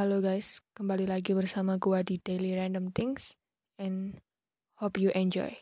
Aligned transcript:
Halo 0.00 0.24
guys, 0.24 0.64
kembali 0.72 1.04
lagi 1.04 1.36
bersama 1.36 1.76
gua 1.76 2.00
di 2.00 2.16
Daily 2.16 2.56
Random 2.56 2.88
Things 2.88 3.36
and 3.76 4.16
hope 4.80 4.96
you 4.96 5.12
enjoy. 5.12 5.52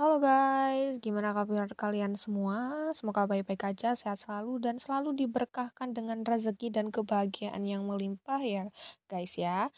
Halo 0.00 0.16
guys, 0.16 0.96
gimana 0.96 1.36
kabar 1.36 1.68
kalian 1.76 2.16
semua? 2.16 2.88
Semoga 2.96 3.28
baik-baik 3.28 3.76
aja, 3.76 3.92
sehat 3.92 4.24
selalu 4.24 4.64
dan 4.64 4.80
selalu 4.80 5.12
diberkahkan 5.12 5.92
dengan 5.92 6.24
rezeki 6.24 6.72
dan 6.72 6.88
kebahagiaan 6.88 7.68
yang 7.68 7.84
melimpah 7.84 8.40
ya 8.40 8.72
guys 9.12 9.36
ya. 9.36 9.68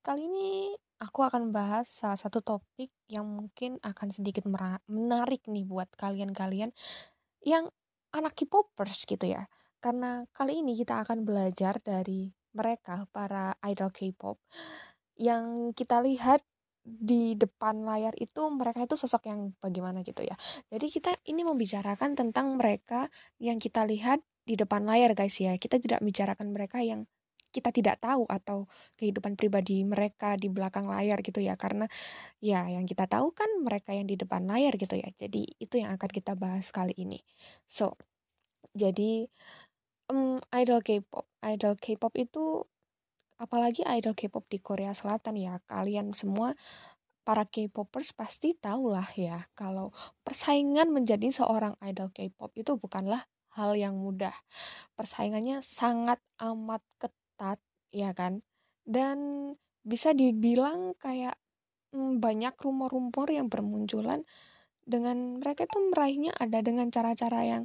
Kali 0.00 0.24
ini 0.24 0.72
aku 1.04 1.20
akan 1.20 1.52
bahas 1.52 1.84
salah 1.84 2.16
satu 2.16 2.40
topik 2.40 2.88
yang 3.12 3.28
mungkin 3.28 3.76
akan 3.84 4.08
sedikit 4.08 4.48
menarik 4.88 5.44
nih 5.52 5.68
buat 5.68 5.92
kalian-kalian 6.00 6.72
yang 7.44 7.68
anak 8.12 8.36
K-popers 8.36 9.04
gitu 9.08 9.26
ya. 9.26 9.48
Karena 9.82 10.22
kali 10.30 10.62
ini 10.62 10.78
kita 10.78 11.02
akan 11.02 11.26
belajar 11.26 11.82
dari 11.82 12.30
mereka 12.54 13.08
para 13.10 13.56
idol 13.66 13.90
K-pop 13.90 14.38
yang 15.18 15.74
kita 15.74 16.00
lihat 16.04 16.44
di 16.82 17.38
depan 17.38 17.86
layar 17.86 18.10
itu 18.18 18.42
mereka 18.50 18.82
itu 18.82 18.98
sosok 18.98 19.30
yang 19.30 19.54
bagaimana 19.62 20.02
gitu 20.02 20.26
ya. 20.26 20.34
Jadi 20.68 20.86
kita 20.90 21.14
ini 21.30 21.46
membicarakan 21.46 22.18
tentang 22.18 22.58
mereka 22.58 23.06
yang 23.38 23.62
kita 23.62 23.86
lihat 23.86 24.18
di 24.42 24.58
depan 24.58 24.82
layar 24.82 25.14
guys 25.14 25.38
ya. 25.38 25.54
Kita 25.58 25.78
tidak 25.78 26.02
membicarakan 26.02 26.50
mereka 26.50 26.82
yang 26.82 27.06
kita 27.52 27.70
tidak 27.70 28.00
tahu 28.00 28.24
atau 28.26 28.66
kehidupan 28.96 29.36
pribadi 29.36 29.84
mereka 29.84 30.34
di 30.40 30.48
belakang 30.48 30.88
layar 30.88 31.20
gitu 31.20 31.38
ya. 31.44 31.54
Karena 31.60 31.84
ya 32.40 32.64
yang 32.66 32.88
kita 32.88 33.04
tahu 33.06 33.30
kan 33.36 33.48
mereka 33.60 33.92
yang 33.92 34.08
di 34.08 34.16
depan 34.16 34.48
layar 34.48 34.74
gitu 34.80 34.96
ya. 34.96 35.12
Jadi 35.20 35.60
itu 35.60 35.74
yang 35.76 35.92
akan 35.94 36.10
kita 36.10 36.32
bahas 36.34 36.72
kali 36.72 36.96
ini. 36.96 37.20
So 37.68 37.94
jadi 38.72 39.28
um, 40.08 40.40
idol 40.50 40.80
K-pop 40.80 41.28
idol 41.44 41.76
K-pop 41.76 42.12
itu 42.16 42.64
apalagi 43.36 43.84
idol 43.84 44.16
K-pop 44.16 44.48
di 44.48 44.58
Korea 44.62 44.96
Selatan 44.96 45.36
ya 45.36 45.60
kalian 45.68 46.16
semua 46.16 46.56
para 47.22 47.46
K-popers 47.46 48.10
pasti 48.14 48.54
tahu 48.58 48.90
lah 48.90 49.06
ya 49.14 49.46
kalau 49.54 49.94
persaingan 50.26 50.90
menjadi 50.90 51.30
seorang 51.30 51.78
idol 51.82 52.10
K-pop 52.10 52.50
itu 52.58 52.74
bukanlah 52.74 53.26
hal 53.54 53.76
yang 53.76 54.00
mudah. 54.00 54.32
Persaingannya 54.96 55.60
sangat 55.60 56.18
amat 56.40 56.82
ketat 56.98 57.21
ketat 57.42 57.58
ya 57.90 58.14
kan? 58.14 58.46
Dan 58.86 59.18
bisa 59.82 60.14
dibilang 60.14 60.94
kayak 61.02 61.34
hmm, 61.90 62.22
banyak 62.22 62.54
rumor-rumor 62.62 63.26
yang 63.34 63.50
bermunculan 63.50 64.22
dengan 64.86 65.42
mereka 65.42 65.66
itu 65.66 65.78
meraihnya 65.90 66.30
ada 66.38 66.62
dengan 66.62 66.90
cara-cara 66.94 67.42
yang 67.42 67.62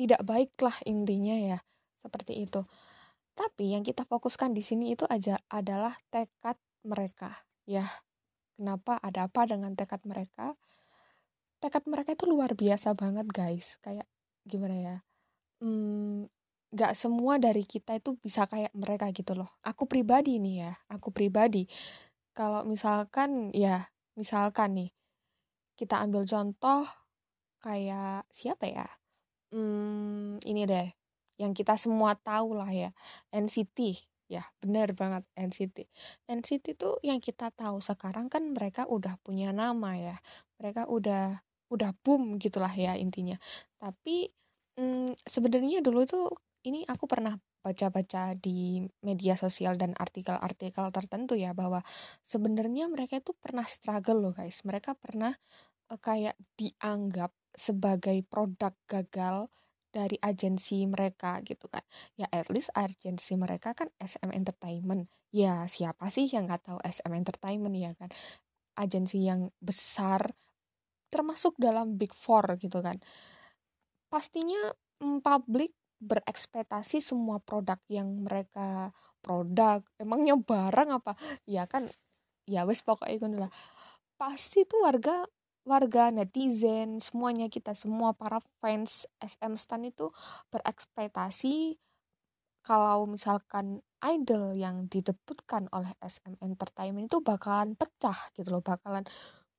tidak 0.00 0.24
baik 0.24 0.56
lah 0.64 0.76
intinya 0.88 1.36
ya 1.36 1.58
seperti 2.00 2.48
itu. 2.48 2.64
Tapi 3.36 3.76
yang 3.76 3.84
kita 3.84 4.08
fokuskan 4.08 4.56
di 4.56 4.64
sini 4.64 4.96
itu 4.96 5.04
aja 5.12 5.36
adalah 5.52 6.00
tekad 6.08 6.56
mereka 6.88 7.44
ya. 7.68 7.84
Kenapa? 8.56 8.98
Ada 8.98 9.30
apa 9.30 9.46
dengan 9.46 9.76
tekad 9.76 10.02
mereka? 10.08 10.56
Tekad 11.62 11.84
mereka 11.86 12.16
itu 12.16 12.26
luar 12.26 12.56
biasa 12.58 12.96
banget 12.96 13.28
guys. 13.30 13.78
Kayak 13.84 14.08
gimana 14.48 14.74
ya? 14.74 14.96
Hmm, 15.62 16.26
gak 16.72 16.92
semua 16.92 17.40
dari 17.40 17.64
kita 17.64 17.96
itu 17.96 18.16
bisa 18.20 18.44
kayak 18.44 18.72
mereka 18.76 19.08
gitu 19.12 19.32
loh. 19.32 19.48
Aku 19.64 19.88
pribadi 19.88 20.36
nih 20.36 20.68
ya, 20.68 20.72
aku 20.92 21.08
pribadi. 21.08 21.64
Kalau 22.36 22.62
misalkan 22.68 23.50
ya, 23.56 23.88
misalkan 24.14 24.76
nih, 24.76 24.90
kita 25.78 26.02
ambil 26.04 26.28
contoh 26.28 26.84
kayak 27.64 28.28
siapa 28.30 28.68
ya? 28.68 28.88
Hmm, 29.48 30.36
ini 30.44 30.68
deh, 30.68 30.88
yang 31.40 31.56
kita 31.56 31.80
semua 31.80 32.14
tahu 32.18 32.52
lah 32.58 32.68
ya, 32.68 32.90
NCT. 33.32 34.04
Ya, 34.28 34.44
bener 34.60 34.92
banget 34.92 35.24
NCT. 35.40 35.88
NCT 36.28 36.76
tuh 36.76 37.00
yang 37.00 37.16
kita 37.16 37.48
tahu 37.48 37.80
sekarang 37.80 38.28
kan 38.28 38.52
mereka 38.52 38.84
udah 38.84 39.16
punya 39.24 39.56
nama 39.56 39.96
ya. 39.96 40.16
Mereka 40.60 40.84
udah 40.92 41.40
udah 41.72 41.90
boom 42.04 42.36
gitulah 42.36 42.72
ya 42.76 42.92
intinya. 43.00 43.40
Tapi 43.80 44.28
hmm, 44.76 45.16
sebenarnya 45.24 45.80
dulu 45.80 46.04
tuh 46.04 46.28
ini 46.68 46.84
aku 46.84 47.08
pernah 47.08 47.34
baca-baca 47.64 48.36
di 48.38 48.84
media 49.02 49.34
sosial 49.34 49.74
dan 49.80 49.96
artikel-artikel 49.96 50.88
tertentu 50.94 51.34
ya 51.34 51.56
bahwa 51.56 51.82
sebenarnya 52.24 52.86
mereka 52.88 53.18
itu 53.18 53.34
pernah 53.36 53.64
struggle 53.64 54.20
loh 54.20 54.32
guys. 54.36 54.62
Mereka 54.62 54.96
pernah 54.96 55.32
uh, 55.90 55.98
kayak 56.00 56.36
dianggap 56.54 57.32
sebagai 57.56 58.22
produk 58.28 58.76
gagal 58.86 59.48
dari 59.88 60.20
agensi 60.20 60.84
mereka 60.84 61.40
gitu 61.42 61.66
kan. 61.66 61.82
Ya 62.14 62.28
at 62.28 62.52
least 62.52 62.68
agensi 62.76 63.34
mereka 63.34 63.72
kan 63.72 63.88
SM 63.98 64.30
Entertainment. 64.30 65.08
Ya 65.32 65.64
siapa 65.66 66.12
sih 66.12 66.28
yang 66.28 66.46
nggak 66.46 66.68
tahu 66.68 66.78
SM 66.84 67.12
Entertainment 67.16 67.74
ya 67.74 67.96
kan. 67.96 68.12
Agensi 68.78 69.24
yang 69.26 69.50
besar 69.58 70.36
termasuk 71.08 71.56
dalam 71.56 71.96
Big 71.96 72.12
Four 72.12 72.60
gitu 72.60 72.84
kan. 72.84 73.00
Pastinya 74.12 74.76
mm, 75.00 75.24
publik 75.24 75.72
berekspektasi 75.98 77.02
semua 77.02 77.42
produk 77.42 77.78
yang 77.90 78.24
mereka 78.26 78.94
produk 79.22 79.82
emangnya 79.98 80.38
barang 80.38 80.88
apa? 81.02 81.12
Ya 81.44 81.66
kan 81.66 81.90
ya 82.48 82.64
wes 82.64 82.80
pokoknya 82.80 83.14
itu 83.14 83.26
lah 83.28 83.52
pasti 84.18 84.64
tuh 84.64 84.82
warga 84.82 85.26
warga 85.68 86.08
netizen 86.08 86.98
semuanya 86.98 87.52
kita 87.52 87.76
semua 87.76 88.16
para 88.16 88.40
fans 88.62 89.04
SM 89.20 89.54
Stan 89.60 89.84
itu 89.84 90.08
berekspektasi 90.48 91.76
kalau 92.64 93.04
misalkan 93.08 93.80
idol 94.04 94.56
yang 94.56 94.86
didebutkan 94.88 95.68
oleh 95.72 95.92
SM 96.00 96.36
Entertainment 96.40 97.08
itu 97.10 97.20
bakalan 97.24 97.74
pecah 97.76 98.16
gitu 98.36 98.48
loh 98.52 98.62
bakalan 98.64 99.04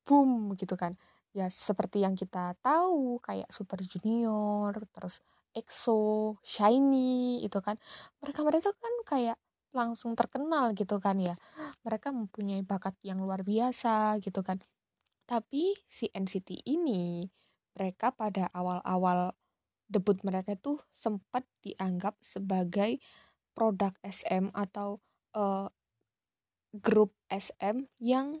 boom 0.06 0.54
gitu 0.58 0.74
kan. 0.74 0.96
Ya 1.30 1.46
seperti 1.46 2.02
yang 2.02 2.18
kita 2.18 2.58
tahu 2.58 3.22
kayak 3.22 3.46
Super 3.54 3.78
Junior 3.86 4.74
terus 4.90 5.22
EXO, 5.56 6.38
SHINee 6.44 7.42
itu 7.42 7.58
kan. 7.62 7.76
Mereka 8.22 8.40
mereka 8.46 8.70
kan 8.76 8.94
kayak 9.06 9.38
langsung 9.70 10.18
terkenal 10.18 10.74
gitu 10.74 10.98
kan 11.02 11.18
ya. 11.18 11.34
Mereka 11.86 12.10
mempunyai 12.14 12.62
bakat 12.66 12.94
yang 13.06 13.22
luar 13.22 13.42
biasa 13.46 14.18
gitu 14.22 14.42
kan. 14.42 14.62
Tapi 15.26 15.78
si 15.86 16.10
NCT 16.10 16.66
ini 16.66 17.22
mereka 17.78 18.10
pada 18.10 18.50
awal-awal 18.50 19.34
debut 19.90 20.18
mereka 20.26 20.54
tuh 20.58 20.78
sempat 20.94 21.46
dianggap 21.62 22.18
sebagai 22.22 22.98
produk 23.54 23.94
SM 24.06 24.54
atau 24.54 25.02
uh, 25.34 25.66
grup 26.74 27.14
SM 27.26 27.90
yang 27.98 28.38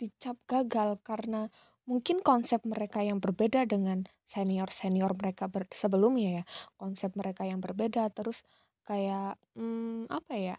dicap 0.00 0.40
gagal 0.48 0.96
karena 1.04 1.52
mungkin 1.88 2.20
konsep 2.20 2.60
mereka 2.68 3.00
yang 3.00 3.18
berbeda 3.18 3.64
dengan 3.64 4.04
senior-senior 4.28 5.16
mereka 5.16 5.48
ber 5.48 5.64
sebelumnya 5.72 6.42
ya. 6.42 6.44
Konsep 6.76 7.16
mereka 7.16 7.48
yang 7.48 7.64
berbeda 7.64 8.12
terus 8.12 8.44
kayak 8.84 9.40
hmm, 9.56 10.08
apa 10.12 10.34
ya 10.36 10.56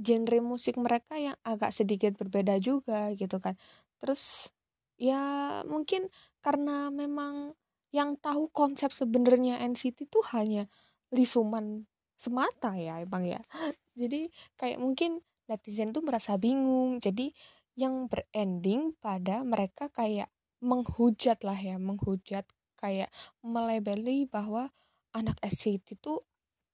genre 0.00 0.38
musik 0.40 0.80
mereka 0.80 1.20
yang 1.20 1.36
agak 1.44 1.76
sedikit 1.76 2.16
berbeda 2.16 2.56
juga 2.56 3.12
gitu 3.12 3.36
kan. 3.38 3.60
Terus 4.00 4.48
ya 4.96 5.60
mungkin 5.68 6.08
karena 6.40 6.88
memang 6.88 7.52
yang 7.92 8.16
tahu 8.16 8.48
konsep 8.48 8.88
sebenarnya 8.88 9.60
NCT 9.60 10.08
itu 10.08 10.20
hanya 10.32 10.64
lisuman 11.12 11.84
semata 12.16 12.72
ya 12.80 13.04
emang 13.04 13.28
ya. 13.28 13.40
Jadi 14.00 14.32
kayak 14.56 14.80
mungkin 14.80 15.20
netizen 15.52 15.92
tuh 15.92 16.00
merasa 16.00 16.40
bingung. 16.40 16.96
Jadi 16.96 17.36
yang 17.76 18.08
berending 18.08 18.96
pada 19.00 19.44
mereka 19.44 19.92
kayak 19.92 20.32
menghujat 20.62 21.42
lah 21.42 21.58
ya 21.58 21.76
menghujat 21.76 22.46
kayak 22.78 23.10
melebeli 23.42 24.30
bahwa 24.30 24.70
anak 25.10 25.36
SCT 25.42 25.98
itu 25.98 26.22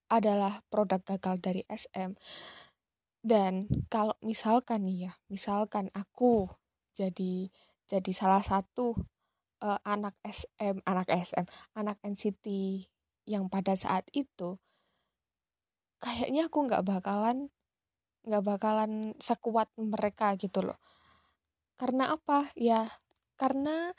adalah 0.09 0.61
produk 0.69 1.01
gagal 1.01 1.35
dari 1.41 1.61
SM 1.69 2.17
dan 3.19 3.67
kalau 3.91 4.15
misalkan 4.23 4.87
nih 4.87 5.09
ya 5.09 5.13
misalkan 5.27 5.91
aku 5.91 6.47
jadi 6.95 7.51
jadi 7.89 8.11
salah 8.15 8.45
satu 8.45 8.95
uh, 9.59 9.79
anak 9.83 10.15
SM 10.23 10.85
anak 10.87 11.09
SM 11.09 11.45
anak 11.75 11.97
NCT 12.05 12.45
yang 13.27 13.51
pada 13.51 13.75
saat 13.75 14.07
itu 14.15 14.57
kayaknya 15.99 16.47
aku 16.47 16.63
nggak 16.65 16.85
bakalan 16.87 17.51
nggak 18.27 18.43
bakalan 18.43 19.15
sekuat 19.19 19.71
mereka 19.79 20.35
gitu 20.35 20.61
loh. 20.65 20.79
Karena 21.79 22.11
apa? 22.11 22.51
Ya 22.59 22.99
karena 23.39 23.95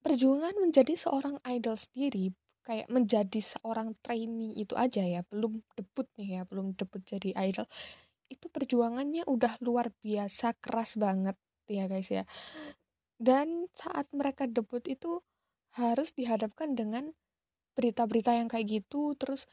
perjuangan 0.00 0.56
menjadi 0.56 0.96
seorang 0.96 1.36
idol 1.44 1.76
sendiri 1.76 2.32
kayak 2.64 2.88
menjadi 2.88 3.40
seorang 3.40 3.92
trainee 4.00 4.56
itu 4.56 4.72
aja 4.76 5.04
ya 5.04 5.20
belum 5.28 5.60
debut 5.76 6.08
nih 6.16 6.40
ya 6.40 6.42
belum 6.48 6.72
debut 6.72 7.04
jadi 7.04 7.36
idol 7.36 7.68
itu 8.30 8.46
perjuangannya 8.46 9.26
udah 9.26 9.58
luar 9.60 9.90
biasa 10.00 10.54
keras 10.62 10.94
banget 10.94 11.36
ya 11.66 11.90
guys 11.90 12.08
ya. 12.08 12.24
Dan 13.20 13.68
saat 13.76 14.08
mereka 14.16 14.48
debut 14.48 14.80
itu 14.86 15.20
harus 15.74 16.14
dihadapkan 16.14 16.72
dengan 16.74 17.12
berita-berita 17.78 18.34
yang 18.34 18.50
kayak 18.50 18.82
gitu 18.82 19.14
terus 19.14 19.46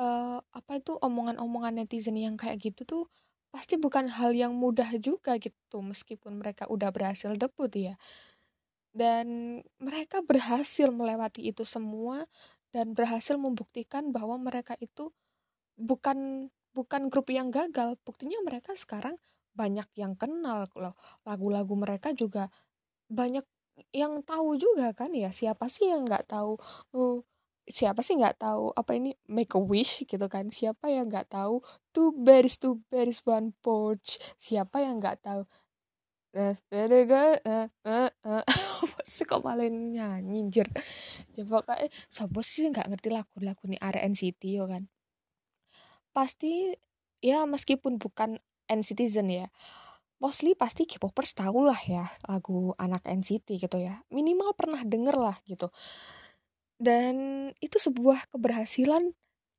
uh, 0.00 0.40
apa 0.40 0.80
itu 0.80 0.96
omongan-omongan 0.96 1.84
netizen 1.84 2.16
yang 2.16 2.40
kayak 2.40 2.62
gitu 2.62 2.88
tuh 2.88 3.04
pasti 3.52 3.76
bukan 3.76 4.08
hal 4.08 4.32
yang 4.32 4.56
mudah 4.56 4.88
juga 4.96 5.36
gitu 5.36 5.78
meskipun 5.84 6.40
mereka 6.40 6.64
udah 6.72 6.88
berhasil 6.88 7.30
debut 7.36 7.70
ya. 7.76 7.94
Dan 8.92 9.60
mereka 9.80 10.20
berhasil 10.24 10.88
melewati 10.92 11.48
itu 11.48 11.64
semua 11.64 12.24
dan 12.72 12.96
berhasil 12.96 13.36
membuktikan 13.36 14.12
bahwa 14.12 14.40
mereka 14.40 14.76
itu 14.80 15.12
bukan 15.76 16.48
bukan 16.72 17.02
grup 17.12 17.28
yang 17.28 17.52
gagal. 17.52 18.00
Buktinya 18.04 18.40
mereka 18.44 18.72
sekarang 18.76 19.16
banyak 19.52 19.88
yang 19.96 20.16
kenal 20.16 20.64
loh. 20.76 20.96
Lagu-lagu 21.28 21.76
mereka 21.76 22.16
juga 22.16 22.48
banyak 23.12 23.44
yang 23.92 24.24
tahu 24.24 24.56
juga 24.56 24.92
kan 24.96 25.12
ya. 25.12 25.32
Siapa 25.32 25.68
sih 25.68 25.88
yang 25.92 26.08
nggak 26.08 26.28
tahu 26.32 26.56
uh, 26.96 27.20
siapa 27.68 28.02
sih 28.02 28.18
nggak 28.18 28.42
tahu 28.42 28.74
apa 28.74 28.98
ini 28.98 29.14
make 29.30 29.54
a 29.54 29.60
wish 29.62 30.02
gitu 30.06 30.26
kan? 30.26 30.50
Siapa 30.50 30.90
yang 30.90 31.06
nggak 31.10 31.30
tahu? 31.30 31.62
Two 31.94 32.10
berries 32.14 32.58
two 32.58 32.82
berries 32.90 33.22
one 33.22 33.54
porch 33.62 34.18
siapa 34.38 34.82
yang 34.82 34.98
nggak 34.98 35.22
tahu? 35.22 35.46
Eh 36.32 36.56
eh 36.72 36.88
eh 36.88 37.66
apa 38.82 39.00
sih 39.04 39.24
kok 39.28 39.44
malah 39.44 39.68
nyanyi 39.68 40.48
jir 40.48 40.64
coba 41.36 41.60
kayak 41.68 41.92
siapa 42.08 42.40
sih 42.40 42.72
nggak 42.72 42.88
ngerti 42.88 43.08
lagu-lagu 43.12 43.62
nih 43.68 43.80
area 43.84 44.02
NCT 44.08 44.42
yo 44.56 44.64
kan? 44.66 44.88
Pasti 46.16 46.72
ya 47.22 47.44
meskipun 47.46 48.00
bukan 48.00 48.40
NCTzen 48.66 49.28
ya 49.30 49.46
mostly 50.22 50.54
pasti 50.54 50.86
K-popers 50.86 51.34
tahu 51.34 51.66
lah 51.66 51.78
ya 51.82 52.06
lagu 52.30 52.78
anak 52.78 53.02
NCT 53.04 53.58
gitu 53.58 53.78
ya. 53.82 54.06
Minimal 54.08 54.54
pernah 54.54 54.80
denger 54.86 55.18
lah 55.18 55.36
gitu 55.50 55.68
dan 56.80 57.14
itu 57.60 57.76
sebuah 57.80 58.30
keberhasilan 58.32 59.12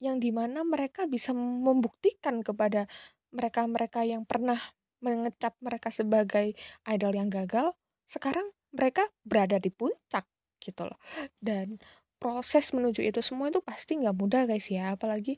yang 0.03 0.19
di 0.19 0.33
mana 0.35 0.67
mereka 0.67 1.07
bisa 1.07 1.31
membuktikan 1.35 2.43
kepada 2.43 2.89
mereka-mereka 3.33 4.05
yang 4.05 4.27
pernah 4.27 4.59
mengecap 5.03 5.55
mereka 5.59 5.91
sebagai 5.91 6.55
idol 6.87 7.11
yang 7.15 7.27
gagal 7.27 7.75
sekarang 8.07 8.47
mereka 8.73 9.05
berada 9.25 9.57
di 9.57 9.69
puncak 9.69 10.25
gitu 10.61 10.87
loh. 10.87 10.99
Dan 11.37 11.77
proses 12.17 12.71
menuju 12.71 13.03
itu 13.03 13.19
semua 13.19 13.51
itu 13.51 13.59
pasti 13.59 13.99
nggak 13.99 14.15
mudah 14.15 14.43
guys 14.49 14.67
ya. 14.71 14.95
Apalagi 14.95 15.37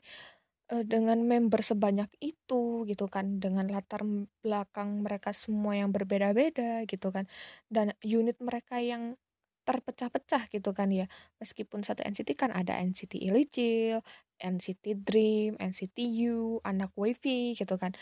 uh, 0.72 0.84
dengan 0.86 1.20
member 1.26 1.60
sebanyak 1.60 2.08
itu 2.22 2.86
gitu 2.88 3.06
kan. 3.10 3.42
Dengan 3.42 3.68
latar 3.68 4.02
belakang 4.40 5.04
mereka 5.04 5.34
semua 5.36 5.76
yang 5.76 5.90
berbeda-beda 5.90 6.86
gitu 6.88 7.12
kan. 7.12 7.26
Dan 7.68 7.92
unit 8.06 8.38
mereka 8.40 8.80
yang 8.80 9.18
terpecah-pecah 9.66 10.48
gitu 10.54 10.70
kan 10.70 10.88
ya. 10.94 11.10
Meskipun 11.42 11.82
satu 11.82 12.06
NCT 12.06 12.38
kan 12.38 12.54
ada 12.54 12.78
NCT 12.78 13.18
Illicil, 13.18 14.00
NCT 14.38 15.02
Dream, 15.02 15.58
NCT 15.58 15.98
U, 16.30 16.62
anak 16.62 16.94
Wavy 16.94 17.58
gitu 17.58 17.74
kan. 17.76 17.92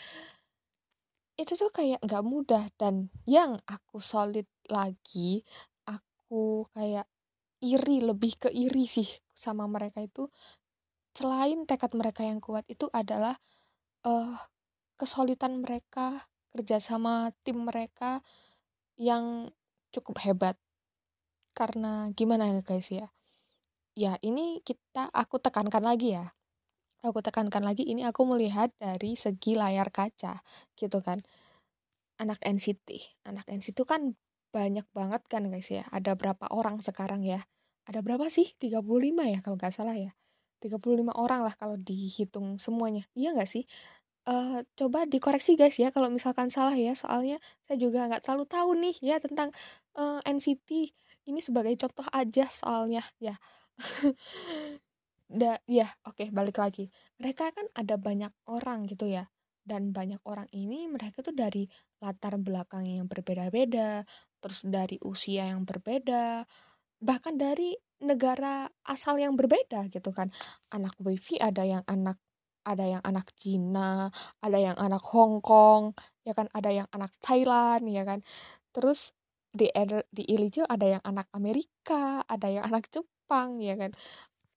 Itu 1.35 1.57
tuh 1.57 1.73
kayak 1.73 1.99
nggak 2.05 2.23
mudah 2.23 2.71
dan 2.79 3.11
yang 3.27 3.59
aku 3.67 3.99
solid 3.99 4.47
lagi 4.71 5.43
aku 5.83 6.69
kayak 6.71 7.09
iri 7.59 7.97
lebih 8.05 8.37
ke 8.37 8.49
iri 8.53 8.85
sih 8.85 9.09
sama 9.33 9.65
mereka 9.65 9.99
itu. 10.05 10.29
Selain 11.17 11.65
tekad 11.65 11.91
mereka 11.97 12.21
yang 12.23 12.39
kuat 12.39 12.67
itu 12.69 12.87
adalah 12.93 13.39
uh, 14.05 14.35
kesulitan 14.95 15.63
mereka 15.63 16.29
kerjasama 16.55 17.35
tim 17.43 17.67
mereka 17.67 18.23
yang 18.95 19.51
cukup 19.91 20.23
hebat 20.23 20.55
karena 21.55 22.11
gimana 22.11 22.51
ya 22.51 22.61
guys 22.61 22.91
ya? 22.91 23.07
Ya 23.95 24.19
ini 24.19 24.59
kita 24.67 25.07
aku 25.15 25.39
tekankan 25.39 25.81
lagi 25.81 26.19
ya. 26.19 26.35
Aku 26.99 27.23
tekankan 27.23 27.63
lagi 27.63 27.87
ini 27.87 28.03
aku 28.03 28.27
melihat 28.27 28.75
dari 28.75 29.15
segi 29.15 29.55
layar 29.55 29.87
kaca 29.89 30.43
gitu 30.75 30.99
kan. 30.99 31.23
Anak 32.19 32.43
NCT 32.43 33.19
anak 33.23 33.47
NCT 33.47 33.71
itu 33.79 33.83
kan 33.87 34.19
banyak 34.51 34.83
banget 34.91 35.23
kan 35.31 35.47
guys 35.47 35.71
ya? 35.71 35.87
Ada 35.95 36.19
berapa 36.19 36.51
orang 36.51 36.83
sekarang 36.83 37.23
ya? 37.23 37.47
Ada 37.87 38.03
berapa 38.03 38.27
sih? 38.27 38.51
35 38.59 39.23
ya 39.31 39.39
kalau 39.39 39.55
nggak 39.55 39.71
salah 39.71 39.95
ya? 39.95 40.11
35 40.59 41.15
orang 41.15 41.41
lah 41.47 41.55
kalau 41.55 41.79
dihitung 41.79 42.59
semuanya. 42.59 43.07
Iya 43.15 43.31
nggak 43.35 43.47
sih 43.47 43.63
uh, 44.25 44.61
coba 44.77 45.05
dikoreksi 45.05 45.55
guys 45.57 45.77
ya 45.77 45.89
kalau 45.93 46.09
misalkan 46.09 46.49
salah 46.49 46.75
ya. 46.75 46.93
Soalnya 46.97 47.37
saya 47.65 47.77
juga 47.79 48.09
nggak 48.09 48.25
terlalu 48.25 48.45
tahu 48.49 48.69
nih 48.77 48.95
ya 49.01 49.17
tentang 49.21 49.49
uh, 49.97 50.19
eh, 50.21 50.33
NCT 50.33 50.69
ini 51.25 51.39
sebagai 51.41 51.73
contoh 51.79 52.05
aja 52.11 52.45
soalnya 52.49 53.05
ya. 53.21 53.37
Da 55.25 55.57
ya 55.65 55.89
oke 56.05 56.21
okay, 56.21 56.27
balik 56.29 56.61
lagi. 56.61 56.93
Mereka 57.17 57.49
kan 57.49 57.65
ada 57.73 57.97
banyak 57.97 58.29
orang 58.45 58.85
gitu 58.85 59.09
ya. 59.09 59.25
Dan 59.65 59.89
banyak 59.89 60.21
orang 60.29 60.45
ini 60.53 60.85
mereka 60.85 61.25
tuh 61.25 61.33
dari 61.33 61.65
latar 61.97 62.37
belakang 62.37 62.85
yang 62.85 63.09
berbeda-beda 63.09 64.05
terus 64.37 64.61
dari 64.61 65.01
usia 65.01 65.49
yang 65.49 65.65
berbeda 65.65 66.45
bahkan 67.01 67.35
dari 67.35 67.73
negara 68.05 68.69
asal 68.85 69.17
yang 69.17 69.33
berbeda 69.33 69.89
gitu 69.89 70.13
kan. 70.13 70.29
Anak 70.69 70.93
wifi 71.01 71.41
ada 71.41 71.65
yang 71.65 71.81
anak 71.89 72.21
ada 72.65 72.83
yang 72.83 73.03
anak 73.05 73.31
Cina, 73.37 74.09
ada 74.41 74.57
yang 74.57 74.75
anak 74.75 75.05
Hong 75.13 75.39
Kong, 75.39 75.93
ya 76.25 76.33
kan, 76.33 76.49
ada 76.51 76.73
yang 76.73 76.87
anak 76.89 77.13
Thailand, 77.21 77.85
ya 77.87 78.03
kan. 78.03 78.25
Terus 78.73 79.13
di 79.55 79.71
di 80.11 80.23
Illegal 80.27 80.67
ada 80.67 80.99
yang 80.99 81.03
anak 81.07 81.31
Amerika, 81.31 82.25
ada 82.27 82.51
yang 82.51 82.65
anak 82.67 82.91
Jepang, 82.91 83.61
ya 83.63 83.77
kan. 83.79 83.95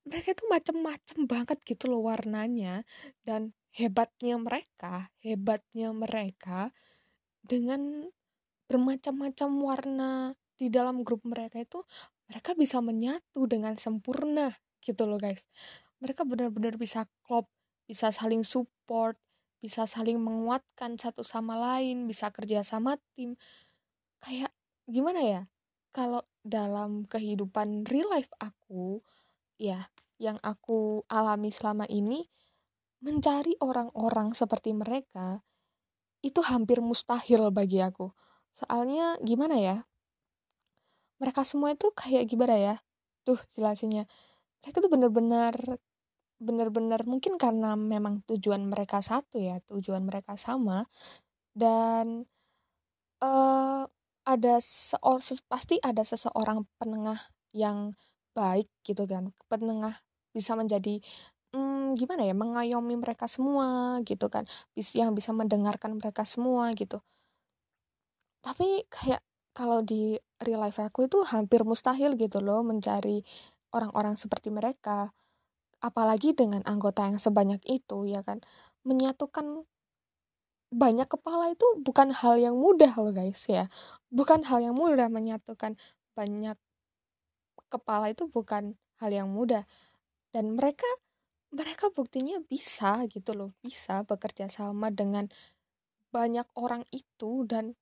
Mereka 0.08 0.34
itu 0.34 0.44
macem-macem 0.48 1.18
banget 1.28 1.58
gitu 1.68 1.92
loh 1.92 2.08
warnanya 2.08 2.82
dan 3.28 3.52
hebatnya 3.76 4.40
mereka, 4.40 5.12
hebatnya 5.20 5.92
mereka 5.92 6.72
dengan 7.44 8.08
bermacam-macam 8.68 9.50
warna 9.60 10.12
di 10.58 10.68
dalam 10.68 11.06
grup 11.06 11.22
mereka 11.24 11.62
itu 11.62 11.80
mereka 12.28 12.52
bisa 12.52 12.84
menyatu 12.84 13.48
dengan 13.48 13.78
sempurna 13.80 14.52
gitu 14.84 15.08
loh 15.08 15.16
guys. 15.16 15.40
Mereka 16.02 16.28
benar-benar 16.28 16.76
bisa 16.76 17.08
klop 17.24 17.48
bisa 17.88 18.12
saling 18.12 18.44
support, 18.44 19.16
bisa 19.64 19.88
saling 19.88 20.20
menguatkan 20.20 21.00
satu 21.00 21.24
sama 21.24 21.56
lain, 21.56 22.04
bisa 22.04 22.28
kerja 22.28 22.60
sama 22.60 23.00
tim. 23.16 23.34
Kayak 24.20 24.52
gimana 24.84 25.20
ya? 25.24 25.42
Kalau 25.96 26.22
dalam 26.44 27.08
kehidupan 27.08 27.88
real 27.88 28.12
life 28.12 28.30
aku, 28.38 29.00
ya, 29.56 29.88
yang 30.20 30.36
aku 30.44 31.02
alami 31.08 31.48
selama 31.48 31.88
ini, 31.88 32.28
mencari 33.00 33.56
orang-orang 33.64 34.36
seperti 34.36 34.74
mereka 34.76 35.40
itu 36.20 36.42
hampir 36.42 36.82
mustahil 36.82 37.48
bagi 37.54 37.78
aku. 37.78 38.10
Soalnya 38.52 39.16
gimana 39.22 39.56
ya? 39.58 39.76
Mereka 41.22 41.42
semua 41.46 41.74
itu 41.74 41.90
kayak 41.94 42.26
gimana 42.30 42.54
ya? 42.58 42.74
Tuh 43.22 43.38
jelasinnya. 43.54 44.06
Mereka 44.62 44.82
tuh 44.82 44.90
bener-bener 44.90 45.54
benar-benar 46.38 47.02
mungkin 47.04 47.36
karena 47.36 47.74
memang 47.74 48.22
tujuan 48.30 48.66
mereka 48.70 49.02
satu 49.02 49.38
ya 49.42 49.58
tujuan 49.70 50.06
mereka 50.06 50.38
sama. 50.38 50.86
Dan 51.54 52.26
uh, 53.22 53.84
ada 54.28 54.54
seor 54.62 55.18
pasti 55.48 55.80
ada 55.82 56.04
seseorang 56.04 56.68
penengah 56.78 57.32
yang 57.56 57.96
baik 58.36 58.68
gitu 58.86 59.08
kan 59.08 59.34
penengah 59.50 59.98
bisa 60.36 60.54
menjadi 60.54 61.00
hmm, 61.56 61.96
gimana 61.98 62.22
ya 62.28 62.34
mengayomi 62.36 62.94
mereka 63.00 63.26
semua 63.26 63.98
gitu 64.04 64.28
kan 64.30 64.44
bisa 64.76 65.00
yang 65.02 65.16
bisa 65.16 65.32
mendengarkan 65.34 65.96
mereka 65.98 66.22
semua 66.28 66.70
gitu. 66.76 67.00
Tapi 68.44 68.86
kayak 68.92 69.22
kalau 69.56 69.82
di 69.82 70.14
real 70.38 70.62
life 70.62 70.78
aku 70.78 71.10
itu 71.10 71.18
hampir 71.26 71.66
mustahil 71.66 72.14
gitu 72.14 72.38
loh 72.38 72.62
mencari 72.62 73.26
orang-orang 73.74 74.14
seperti 74.14 74.48
mereka 74.54 75.10
apalagi 75.78 76.34
dengan 76.34 76.62
anggota 76.66 77.06
yang 77.06 77.20
sebanyak 77.22 77.62
itu 77.68 78.08
ya 78.08 78.22
kan? 78.26 78.42
Menyatukan 78.86 79.66
banyak 80.68 81.08
kepala 81.08 81.52
itu 81.52 81.64
bukan 81.80 82.12
hal 82.12 82.36
yang 82.36 82.56
mudah 82.56 82.92
loh 82.98 83.12
guys 83.12 83.44
ya. 83.48 83.72
Bukan 84.12 84.44
hal 84.48 84.60
yang 84.60 84.76
mudah 84.76 85.08
menyatukan 85.08 85.80
banyak 86.12 86.56
kepala 87.72 88.12
itu 88.12 88.28
bukan 88.28 88.76
hal 89.00 89.10
yang 89.12 89.32
mudah. 89.32 89.64
Dan 90.34 90.58
mereka 90.58 90.86
mereka 91.48 91.88
buktinya 91.88 92.44
bisa 92.44 93.08
gitu 93.08 93.32
loh 93.32 93.50
bisa 93.64 94.04
bekerja 94.04 94.52
sama 94.52 94.92
dengan 94.92 95.32
banyak 96.12 96.44
orang 96.56 96.84
itu 96.92 97.48
dan 97.48 97.76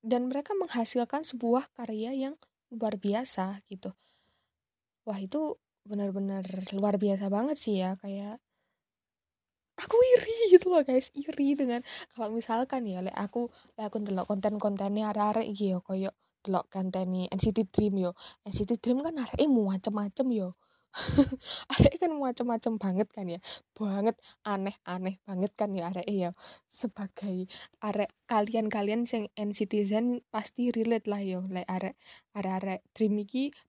dan 0.00 0.30
mereka 0.30 0.54
menghasilkan 0.56 1.26
sebuah 1.26 1.70
karya 1.76 2.14
yang 2.14 2.34
luar 2.70 2.96
biasa 2.96 3.60
gitu. 3.66 3.92
Wah 5.04 5.18
itu 5.18 5.58
benar-benar 5.88 6.44
luar 6.76 6.94
biasa 7.00 7.26
banget 7.32 7.56
sih 7.56 7.80
ya 7.80 7.96
kayak 7.98 8.38
aku 9.80 9.96
iri 9.96 10.36
gitu 10.54 10.66
loh 10.72 10.82
guys 10.84 11.08
iri 11.16 11.56
dengan 11.56 11.80
kalau 12.12 12.28
misalkan 12.32 12.84
ya 12.84 13.00
le 13.00 13.12
aku 13.12 13.48
le 13.76 13.82
aku 13.88 13.96
ndelok 14.02 14.28
konten-kontennya 14.28 15.10
arek-arek 15.10 15.46
iki 15.48 15.72
yo 15.72 15.80
koyo 15.80 16.12
delok 16.40 16.72
konten 16.72 17.28
NCT 17.28 17.68
Dream 17.68 18.00
yo. 18.00 18.10
NCT 18.48 18.80
Dream 18.80 19.04
kan 19.04 19.12
arek 19.20 19.44
macem-macem 19.44 20.26
yo 20.32 20.56
arek 21.78 21.94
kan 22.02 22.10
macam-macam 22.18 22.72
banget 22.82 23.08
kan 23.14 23.26
ya 23.30 23.38
banget 23.78 24.16
aneh-aneh 24.42 25.16
banget 25.22 25.52
kan 25.54 25.70
ya 25.70 25.90
arek 25.90 26.06
ya. 26.10 26.30
Sebagai 26.66 27.46
arek 27.78 28.10
kalian-kalian 28.26 29.06
yang 29.06 29.50
citizen 29.54 30.22
pasti 30.34 30.74
relate 30.74 31.06
lah 31.06 31.22
yo 31.22 31.46
like 31.46 31.68
arek 31.70 31.94
arek-arek 32.34 32.80
dream 32.94 33.14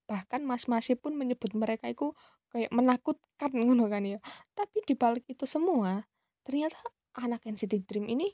bahkan 0.10 0.42
mas-mas 0.44 0.90
pun 0.98 1.13
menyebut 1.13 1.54
mereka 1.54 1.88
itu 1.94 2.13
kayak 2.51 2.72
menakutkan 2.74 3.51
ngono 3.58 3.86
kan 3.88 4.04
ya. 4.06 4.20
Tapi 4.58 4.82
di 4.88 4.94
balik 4.98 5.25
itu 5.30 5.46
semua 5.46 6.04
ternyata 6.46 6.78
anak 7.16 7.46
NCT 7.46 7.86
Dream 7.86 8.08
ini 8.10 8.34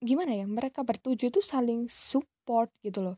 gimana 0.00 0.32
ya 0.32 0.46
mereka 0.48 0.80
bertujuh 0.80 1.28
itu 1.28 1.40
saling 1.44 1.84
support 1.92 2.72
gitu 2.80 3.04
loh 3.04 3.16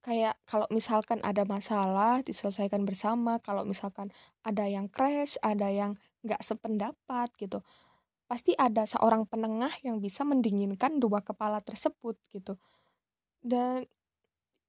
kayak 0.00 0.36
kalau 0.48 0.64
misalkan 0.72 1.20
ada 1.20 1.44
masalah 1.44 2.24
diselesaikan 2.24 2.88
bersama 2.88 3.36
kalau 3.44 3.68
misalkan 3.68 4.08
ada 4.40 4.64
yang 4.64 4.88
crash 4.88 5.36
ada 5.44 5.68
yang 5.68 6.00
nggak 6.24 6.40
sependapat 6.40 7.28
gitu 7.36 7.60
pasti 8.30 8.54
ada 8.54 8.86
seorang 8.86 9.26
penengah 9.26 9.74
yang 9.82 9.98
bisa 9.98 10.22
mendinginkan 10.22 11.02
dua 11.02 11.18
kepala 11.18 11.58
tersebut 11.66 12.14
gitu. 12.30 12.54
Dan 13.42 13.82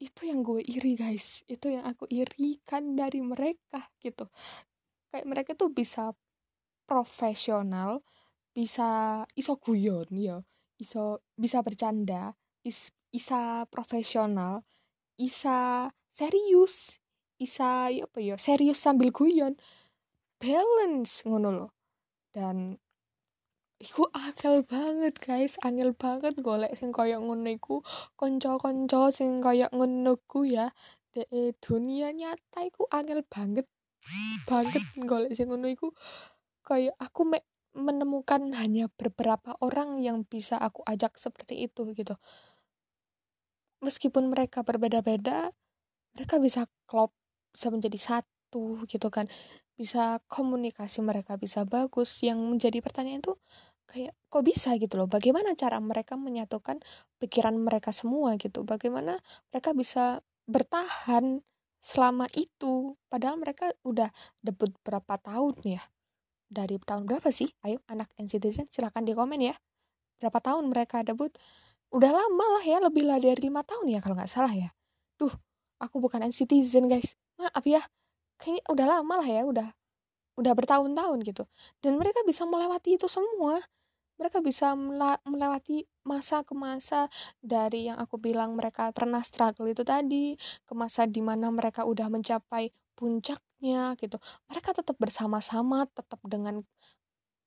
itu 0.02 0.26
yang 0.26 0.42
gue 0.42 0.66
iri 0.66 0.98
guys. 0.98 1.46
Itu 1.46 1.70
yang 1.70 1.86
aku 1.86 2.10
irikan 2.10 2.98
dari 2.98 3.22
mereka 3.22 3.86
gitu. 4.02 4.26
Kayak 5.14 5.30
mereka 5.30 5.52
tuh 5.54 5.70
bisa 5.70 6.18
profesional 6.90 8.02
bisa 8.52 9.24
iso 9.40 9.56
guyon 9.56 10.12
ya 10.12 10.44
iso 10.76 11.24
bisa 11.40 11.64
bercanda 11.64 12.36
is, 12.68 12.92
isa 13.16 13.64
profesional 13.72 14.68
isa 15.22 15.88
serius. 16.10 16.98
Isa 17.38 17.90
ya 17.94 18.06
apa 18.10 18.18
ya 18.22 18.36
serius 18.42 18.82
sambil 18.82 19.14
guyon. 19.14 19.58
Balance 20.42 21.22
ngono 21.30 21.50
loh. 21.54 21.72
Dan 22.34 22.82
iku 23.78 24.10
akal 24.14 24.66
banget 24.66 25.22
guys. 25.22 25.62
Angel 25.62 25.94
banget 25.94 26.38
golek 26.42 26.74
sing 26.74 26.90
koyo 26.90 27.22
ngono 27.22 27.50
iku. 27.54 27.86
Konco-konco 28.18 29.14
sing 29.14 29.42
koyo 29.46 29.70
ngono 29.70 30.18
ku 30.26 30.42
ya 30.46 30.74
de 31.14 31.54
dunia 31.62 32.10
nyata 32.10 32.66
iku 32.66 32.90
angel 32.90 33.22
banget. 33.26 33.70
Banget 34.50 34.82
golek 35.10 35.38
sing 35.38 35.54
ngono 35.54 35.70
iku. 35.70 35.94
Kayak 36.66 36.98
aku 36.98 37.26
me 37.26 37.40
menemukan 37.72 38.52
hanya 38.60 38.92
beberapa 39.00 39.56
orang 39.64 40.04
yang 40.04 40.28
bisa 40.28 40.60
aku 40.60 40.84
ajak 40.84 41.16
seperti 41.16 41.72
itu 41.72 41.88
gitu 41.96 42.20
meskipun 43.82 44.32
mereka 44.32 44.62
berbeda-beda 44.62 45.52
mereka 46.16 46.36
bisa 46.40 46.70
klop 46.88 47.12
bisa 47.52 47.68
menjadi 47.74 48.00
satu 48.00 48.86
gitu 48.88 49.08
kan 49.12 49.28
bisa 49.76 50.22
komunikasi 50.30 51.02
mereka 51.04 51.36
bisa 51.36 51.66
bagus 51.66 52.22
yang 52.24 52.40
menjadi 52.40 52.80
pertanyaan 52.80 53.24
itu 53.24 53.34
kayak 53.90 54.16
kok 54.32 54.44
bisa 54.48 54.78
gitu 54.80 54.96
loh 55.02 55.10
bagaimana 55.10 55.52
cara 55.58 55.82
mereka 55.84 56.16
menyatukan 56.16 56.80
pikiran 57.20 57.58
mereka 57.60 57.92
semua 57.92 58.40
gitu 58.40 58.64
bagaimana 58.64 59.20
mereka 59.52 59.76
bisa 59.76 60.24
bertahan 60.48 61.44
selama 61.82 62.30
itu 62.38 62.96
padahal 63.12 63.42
mereka 63.42 63.74
udah 63.84 64.14
debut 64.40 64.72
berapa 64.86 65.18
tahun 65.20 65.58
ya 65.66 65.84
dari 66.52 66.76
tahun 66.84 67.08
berapa 67.08 67.32
sih? 67.32 67.48
Ayo 67.64 67.80
anak 67.88 68.12
NCTzen 68.20 68.68
silahkan 68.68 69.08
di 69.08 69.16
komen 69.16 69.40
ya. 69.40 69.56
Berapa 70.20 70.44
tahun 70.44 70.68
mereka 70.68 71.02
debut? 71.08 71.32
Udah 71.92 72.12
lama 72.16 72.46
lah 72.60 72.64
ya, 72.64 72.78
lebih 72.80 73.04
lah 73.04 73.20
dari 73.20 73.38
lima 73.38 73.62
tahun 73.68 73.92
ya 73.92 74.00
kalau 74.00 74.16
nggak 74.16 74.32
salah 74.32 74.52
ya. 74.56 74.72
Duh, 75.20 75.32
aku 75.84 76.00
bukan 76.00 76.24
NCTzen 76.24 76.88
guys. 76.88 77.16
Maaf 77.36 77.64
ya. 77.68 77.84
Kayaknya 78.40 78.64
udah 78.72 78.86
lama 78.98 79.14
lah 79.22 79.28
ya, 79.28 79.42
udah 79.46 79.68
udah 80.40 80.54
bertahun-tahun 80.56 81.20
gitu. 81.28 81.44
Dan 81.84 82.00
mereka 82.00 82.24
bisa 82.24 82.48
melewati 82.48 82.96
itu 82.96 83.06
semua. 83.12 83.60
Mereka 84.18 84.40
bisa 84.40 84.74
melewati 85.26 85.84
masa 86.06 86.42
ke 86.42 86.54
masa 86.58 87.10
dari 87.42 87.90
yang 87.90 87.98
aku 87.98 88.18
bilang 88.18 88.58
mereka 88.58 88.90
pernah 88.94 89.22
struggle 89.22 89.70
itu 89.70 89.86
tadi 89.86 90.34
ke 90.66 90.74
masa 90.74 91.06
di 91.06 91.22
mana 91.22 91.50
mereka 91.54 91.86
udah 91.86 92.10
mencapai 92.10 92.74
puncaknya 92.98 93.98
gitu 93.98 94.18
mereka 94.50 94.78
tetap 94.78 94.98
bersama-sama 94.98 95.90
tetap 95.90 96.22
dengan 96.26 96.66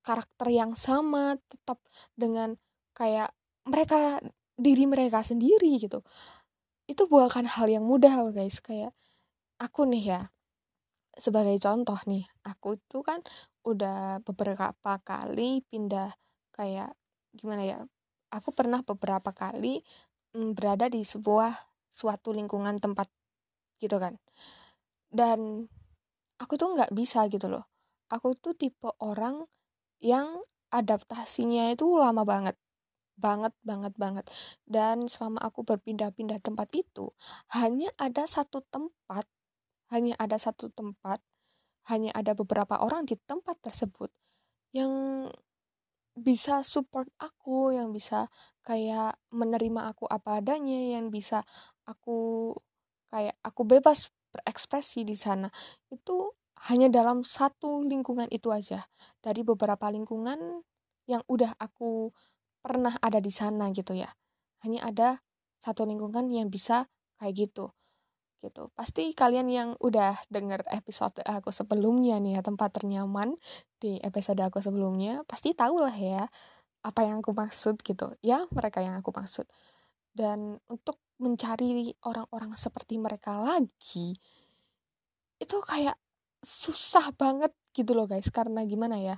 karakter 0.03 0.51
yang 0.51 0.75
sama 0.79 1.39
tetap 1.51 1.79
dengan 2.15 2.59
kayak 2.95 3.35
mereka 3.69 4.21
diri 4.55 4.85
mereka 4.87 5.21
sendiri 5.25 5.77
gitu. 5.81 6.05
Itu 6.87 7.09
bukan 7.09 7.49
hal 7.49 7.67
yang 7.69 7.85
mudah 7.85 8.21
loh 8.21 8.33
guys 8.33 8.61
kayak 8.61 8.93
aku 9.61 9.89
nih 9.89 10.05
ya 10.19 10.23
sebagai 11.15 11.55
contoh 11.63 11.97
nih 12.11 12.27
aku 12.43 12.75
itu 12.75 12.99
kan 13.07 13.23
udah 13.63 14.19
beberapa 14.27 14.99
kali 14.99 15.63
pindah 15.71 16.11
kayak 16.51 16.91
gimana 17.31 17.63
ya 17.63 17.79
aku 18.35 18.51
pernah 18.51 18.83
beberapa 18.83 19.31
kali 19.31 19.79
mm, 20.35 20.59
berada 20.59 20.91
di 20.91 21.07
sebuah 21.07 21.55
suatu 21.87 22.35
lingkungan 22.35 22.83
tempat 22.83 23.07
gitu 23.79 24.03
kan. 24.03 24.19
Dan 25.07 25.71
aku 26.43 26.59
tuh 26.59 26.75
nggak 26.75 26.91
bisa 26.91 27.31
gitu 27.31 27.47
loh. 27.47 27.71
Aku 28.11 28.35
tuh 28.35 28.59
tipe 28.59 28.91
orang 28.99 29.47
yang 30.03 30.43
adaptasinya 30.75 31.71
itu 31.71 31.87
lama 31.95 32.27
banget 32.27 32.59
banget 33.17 33.55
banget 33.63 33.95
banget. 33.97 34.25
Dan 34.67 35.07
selama 35.11 35.41
aku 35.43 35.63
berpindah-pindah 35.67 36.41
tempat 36.43 36.69
itu 36.75 37.11
hanya 37.55 37.91
ada 37.99 38.27
satu 38.27 38.63
tempat 38.69 39.27
hanya 39.93 40.17
ada 40.19 40.41
satu 40.41 40.73
tempat 40.73 41.21
hanya 41.87 42.11
ada 42.17 42.33
beberapa 42.33 42.81
orang 42.81 43.05
di 43.05 43.15
tempat 43.29 43.61
tersebut 43.61 44.09
yang 44.73 45.29
bisa 46.15 46.63
support 46.63 47.11
aku 47.19 47.75
yang 47.75 47.91
bisa 47.91 48.31
kayak 48.63 49.19
menerima 49.35 49.91
aku 49.93 50.07
apa 50.07 50.39
adanya 50.39 50.99
yang 50.99 51.11
bisa 51.11 51.43
aku 51.85 52.51
kayak 53.11 53.35
aku 53.43 53.63
bebas 53.67 54.11
berekspresi 54.35 55.07
di 55.07 55.15
sana. 55.15 55.51
Itu 55.91 56.35
hanya 56.71 56.91
dalam 56.91 57.23
satu 57.23 57.83
lingkungan 57.87 58.31
itu 58.31 58.51
aja. 58.51 58.87
Dari 59.23 59.43
beberapa 59.47 59.87
lingkungan 59.91 60.63
yang 61.07 61.23
udah 61.29 61.55
aku 61.61 62.11
pernah 62.65 62.97
ada 63.05 63.21
di 63.21 63.29
sana 63.29 63.69
gitu 63.77 63.93
ya. 63.93 64.09
Hanya 64.65 64.89
ada 64.89 65.09
satu 65.61 65.85
lingkungan 65.85 66.33
yang 66.33 66.49
bisa 66.49 66.89
kayak 67.21 67.49
gitu 67.53 67.77
gitu. 68.45 68.69
Pasti 68.77 69.17
kalian 69.17 69.49
yang 69.49 69.69
udah 69.81 70.21
denger 70.29 70.69
episode 70.69 71.21
aku 71.25 71.49
sebelumnya 71.49 72.21
nih 72.21 72.41
ya 72.41 72.43
tempat 72.45 72.77
ternyaman 72.77 73.41
di 73.81 73.97
episode 74.05 74.41
aku 74.45 74.61
sebelumnya 74.61 75.25
pasti 75.25 75.57
tahu 75.57 75.81
lah 75.81 75.97
ya 75.97 76.29
apa 76.85 77.01
yang 77.09 77.25
aku 77.25 77.33
maksud 77.33 77.81
gitu. 77.81 78.13
Ya 78.21 78.45
mereka 78.53 78.85
yang 78.85 79.01
aku 79.01 79.09
maksud. 79.17 79.49
Dan 80.13 80.61
untuk 80.69 81.01
mencari 81.17 81.97
orang-orang 82.05 82.55
seperti 82.61 83.01
mereka 83.01 83.41
lagi 83.41 84.15
itu 85.41 85.57
kayak 85.65 85.97
susah 86.45 87.11
banget 87.17 87.57
gitu 87.73 87.97
loh 87.97 88.05
guys. 88.05 88.29
Karena 88.29 88.63
gimana 88.69 89.01
ya? 89.01 89.17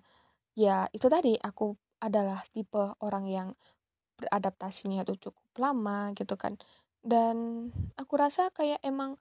Ya 0.54 0.86
itu 0.94 1.10
tadi 1.10 1.34
aku 1.42 1.74
adalah 2.00 2.44
tipe 2.52 2.94
orang 3.00 3.24
yang 3.28 3.48
beradaptasinya 4.16 5.04
itu 5.04 5.28
cukup 5.28 5.46
lama 5.60 6.12
gitu 6.16 6.34
kan. 6.36 6.56
Dan 7.04 7.68
aku 7.94 8.18
rasa 8.18 8.50
kayak 8.50 8.82
emang 8.82 9.20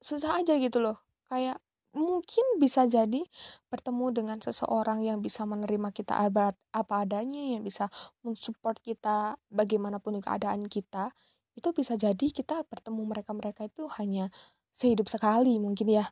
susah 0.00 0.40
aja 0.40 0.56
gitu 0.56 0.80
loh. 0.80 1.02
Kayak 1.28 1.60
mungkin 1.94 2.42
bisa 2.58 2.90
jadi 2.90 3.22
bertemu 3.70 4.06
dengan 4.10 4.38
seseorang 4.42 5.06
yang 5.06 5.22
bisa 5.22 5.46
menerima 5.46 5.94
kita 5.94 6.18
apa 6.18 6.54
adanya 6.74 7.54
yang 7.54 7.62
bisa 7.62 7.86
mensupport 8.26 8.74
kita 8.82 9.38
bagaimanapun 9.54 10.18
keadaan 10.18 10.66
kita 10.66 11.14
itu 11.54 11.70
bisa 11.70 11.94
jadi 11.94 12.26
kita 12.34 12.66
bertemu 12.66 12.98
mereka-mereka 13.06 13.70
itu 13.70 13.86
hanya 13.94 14.26
sehidup 14.74 15.06
sekali 15.06 15.54
mungkin 15.62 15.86
ya. 15.86 16.10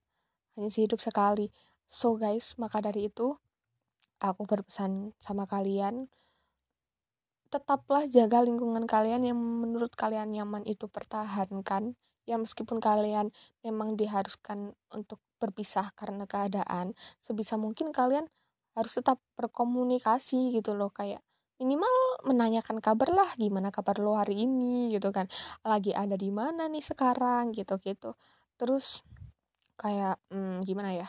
Hanya 0.55 0.71
sehidup 0.71 1.03
sekali. 1.03 1.51
So 1.91 2.15
guys 2.15 2.55
maka 2.63 2.79
dari 2.79 3.11
itu 3.11 3.43
aku 4.23 4.47
berpesan 4.47 5.11
sama 5.19 5.51
kalian 5.51 6.07
tetaplah 7.53 8.09
jaga 8.09 8.41
lingkungan 8.41 8.89
kalian 8.89 9.29
yang 9.29 9.37
menurut 9.37 9.93
kalian 9.93 10.33
nyaman 10.33 10.65
itu 10.65 10.89
pertahankan. 10.89 12.01
Ya 12.25 12.41
meskipun 12.41 12.81
kalian 12.81 13.29
memang 13.61 14.01
diharuskan 14.01 14.73
untuk 14.89 15.21
berpisah 15.37 15.93
karena 15.93 16.25
keadaan 16.25 16.97
sebisa 17.21 17.61
mungkin 17.61 17.93
kalian 17.93 18.31
harus 18.73 18.97
tetap 18.97 19.21
berkomunikasi 19.37 20.57
gitu 20.57 20.73
loh. 20.73 20.89
Kayak 20.89 21.21
minimal 21.61 21.93
menanyakan 22.25 22.81
kabar 22.81 23.13
lah 23.13 23.31
gimana 23.37 23.69
kabar 23.69 24.01
lo 24.01 24.17
hari 24.17 24.49
ini 24.49 24.89
gitu 24.89 25.13
kan. 25.13 25.29
Lagi 25.61 25.93
ada 25.93 26.17
di 26.17 26.33
mana 26.33 26.73
nih 26.73 26.81
sekarang 26.81 27.53
gitu 27.53 27.77
gitu. 27.85 28.17
Terus 28.57 29.05
kayak 29.77 30.17
hmm, 30.33 30.65
gimana 30.65 30.97
ya? 30.97 31.09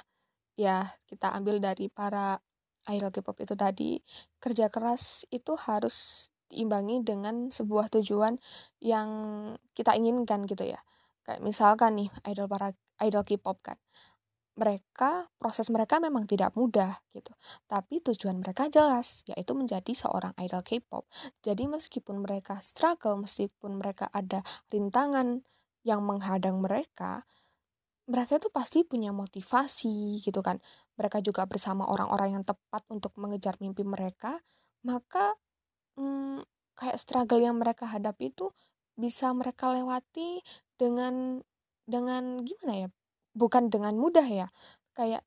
Ya 0.60 0.92
kita 1.08 1.32
ambil 1.32 1.64
dari 1.64 1.88
para 1.88 2.44
idol 2.90 3.12
K-pop 3.12 3.38
itu 3.40 3.56
tadi 3.56 4.00
kerja 4.40 4.68
keras 4.68 5.24
itu 5.32 5.56
harus 5.56 6.28
diimbangi 6.52 7.02
dengan 7.02 7.50
sebuah 7.50 7.90
tujuan 7.90 8.38
yang 8.84 9.10
kita 9.74 9.96
inginkan 9.98 10.46
gitu 10.46 10.68
ya. 10.68 10.80
Kayak 11.24 11.42
misalkan 11.42 11.98
nih 11.98 12.10
idol 12.30 12.46
para 12.52 12.76
idol 13.02 13.24
K-pop 13.26 13.58
kan. 13.64 13.80
Mereka 14.54 15.34
proses 15.42 15.74
mereka 15.74 15.98
memang 15.98 16.30
tidak 16.30 16.54
mudah 16.54 17.02
gitu. 17.10 17.34
Tapi 17.66 18.06
tujuan 18.06 18.38
mereka 18.38 18.70
jelas 18.70 19.26
yaitu 19.26 19.58
menjadi 19.58 19.90
seorang 19.98 20.38
idol 20.38 20.62
K-pop. 20.62 21.10
Jadi 21.42 21.66
meskipun 21.66 22.22
mereka 22.22 22.62
struggle 22.62 23.18
meskipun 23.18 23.82
mereka 23.82 24.14
ada 24.14 24.46
rintangan 24.70 25.42
yang 25.82 26.06
menghadang 26.06 26.62
mereka 26.62 27.26
mereka 28.04 28.36
itu 28.36 28.52
pasti 28.52 28.84
punya 28.84 29.16
motivasi 29.16 30.20
gitu 30.20 30.40
kan. 30.44 30.60
Mereka 31.00 31.24
juga 31.24 31.48
bersama 31.48 31.88
orang-orang 31.88 32.40
yang 32.40 32.44
tepat 32.44 32.84
untuk 32.92 33.16
mengejar 33.16 33.56
mimpi 33.64 33.88
mereka. 33.88 34.44
Maka 34.84 35.40
hmm, 36.00 36.44
kayak 36.76 36.98
struggle 37.00 37.40
yang 37.40 37.56
mereka 37.60 37.88
hadapi 37.88 38.36
itu 38.36 38.52
bisa 39.00 39.32
mereka 39.32 39.72
lewati 39.72 40.44
dengan 40.76 41.40
dengan 41.88 42.44
gimana 42.44 42.88
ya? 42.88 42.90
Bukan 43.36 43.72
dengan 43.72 43.96
mudah 43.96 44.28
ya. 44.28 44.48
Kayak 44.96 45.24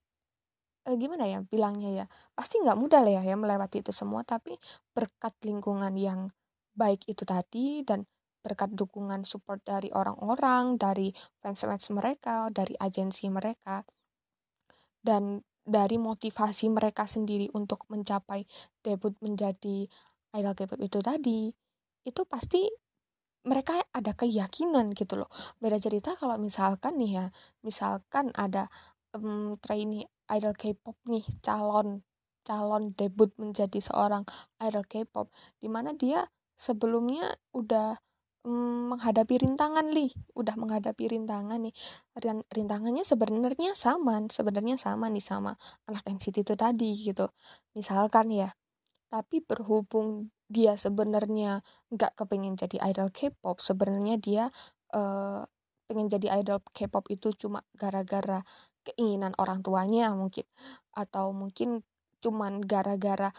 eh, 0.87 0.97
gimana 1.01 1.25
ya 1.29 1.41
bilangnya 1.49 2.05
ya? 2.05 2.07
Pasti 2.37 2.61
nggak 2.61 2.79
mudah 2.79 3.01
lah 3.05 3.13
ya, 3.21 3.23
ya 3.25 3.37
melewati 3.41 3.81
itu 3.81 3.93
semua. 3.97 4.21
Tapi 4.27 4.53
berkat 4.93 5.33
lingkungan 5.49 5.97
yang 5.97 6.29
baik 6.77 7.09
itu 7.09 7.25
tadi 7.25 7.81
dan 7.89 8.05
berkat 8.47 8.71
dukungan 8.79 9.27
support 9.27 9.59
dari 9.67 9.91
orang-orang 9.91 10.79
dari 10.79 11.11
fans-fans 11.43 11.91
mereka 11.91 12.47
dari 12.55 12.79
agensi 12.79 13.27
mereka 13.27 13.83
dan 15.03 15.43
dari 15.67 15.99
motivasi 15.99 16.71
mereka 16.71 17.11
sendiri 17.11 17.51
untuk 17.51 17.91
mencapai 17.91 18.47
debut 18.87 19.19
menjadi 19.19 19.91
idol 20.39 20.55
K-pop 20.55 20.79
itu 20.79 20.99
tadi 21.03 21.51
itu 22.07 22.23
pasti 22.31 22.71
mereka 23.47 23.79
ada 23.91 24.15
keyakinan 24.15 24.95
gitu 24.95 25.19
loh. 25.19 25.31
Beda 25.59 25.79
cerita 25.83 26.15
kalau 26.15 26.39
misalkan 26.39 26.99
nih 27.03 27.11
ya 27.19 27.27
misalkan 27.67 28.31
ada 28.39 28.71
um, 29.15 29.59
trainee 29.59 30.07
idol 30.31 30.55
K-pop 30.55 30.95
nih 31.11 31.27
calon 31.43 32.07
calon 32.47 32.95
debut 32.95 33.35
menjadi 33.43 33.83
seorang 33.83 34.23
idol 34.63 34.87
K-pop 34.87 35.35
di 35.59 35.67
mana 35.67 35.91
dia 35.99 36.31
sebelumnya 36.55 37.35
udah 37.51 37.99
um, 38.47 38.95
menghadapi 38.95 39.43
rintangan 39.43 39.91
nih 39.91 40.15
udah 40.39 40.55
menghadapi 40.55 41.11
rintangan 41.11 41.59
nih. 41.59 41.75
Rintangannya 42.49 43.03
sebenarnya 43.03 43.75
sama 43.75 44.23
sebenarnya 44.31 44.79
sama 44.79 45.11
nih 45.11 45.25
sama 45.25 45.59
anak 45.91 46.07
NCT 46.07 46.47
itu 46.47 46.55
tadi 46.55 46.91
gitu. 47.03 47.27
Misalkan 47.75 48.31
ya 48.31 48.55
tapi 49.11 49.43
berhubung 49.43 50.31
dia 50.47 50.79
sebenarnya 50.79 51.63
nggak 51.91 52.15
kepengen 52.19 52.55
jadi 52.55 52.79
idol 52.91 53.11
K-pop 53.11 53.59
sebenarnya 53.59 54.17
dia 54.19 54.45
uh, 54.95 55.43
pengen 55.91 56.07
jadi 56.11 56.43
idol 56.43 56.63
K-pop 56.71 57.11
itu 57.11 57.35
cuma 57.35 57.63
gara-gara 57.75 58.43
keinginan 58.87 59.35
orang 59.43 59.63
tuanya 59.67 60.15
mungkin. 60.15 60.47
Atau 60.95 61.35
mungkin 61.35 61.83
cuman 62.23 62.63
gara-gara 62.63 63.35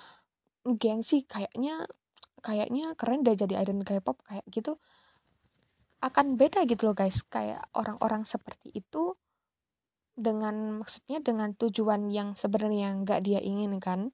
gengsi 0.67 1.23
kayaknya 1.23 1.87
kayaknya 2.43 2.93
keren 2.99 3.23
deh 3.23 3.35
jadi 3.35 3.63
idol 3.63 3.83
K-pop 3.87 4.19
kayak 4.27 4.45
gitu 4.51 4.79
akan 6.01 6.37
beda 6.37 6.63
gitu 6.69 6.89
loh 6.91 6.95
guys. 6.97 7.21
Kayak 7.25 7.65
orang-orang 7.73 8.23
seperti 8.27 8.73
itu 8.73 9.17
dengan 10.17 10.81
maksudnya 10.81 11.21
dengan 11.21 11.53
tujuan 11.53 12.09
yang 12.09 12.33
sebenarnya 12.33 12.97
nggak 13.05 13.21
dia 13.21 13.37
inginkan 13.37 14.09